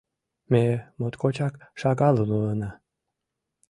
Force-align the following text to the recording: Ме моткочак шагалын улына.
Ме 0.51 0.63
моткочак 0.99 1.53
шагалын 1.79 2.29
улына. 2.37 2.69